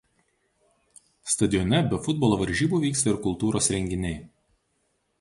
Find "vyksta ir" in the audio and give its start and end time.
2.89-3.23